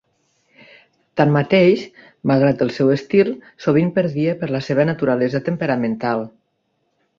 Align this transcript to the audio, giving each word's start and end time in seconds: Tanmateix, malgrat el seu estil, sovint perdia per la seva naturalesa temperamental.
Tanmateix, 1.19 1.83
malgrat 2.31 2.63
el 2.67 2.73
seu 2.79 2.89
estil, 2.95 3.31
sovint 3.67 3.93
perdia 3.99 4.35
per 4.43 4.51
la 4.57 4.65
seva 4.71 4.89
naturalesa 4.93 5.45
temperamental. 5.53 6.29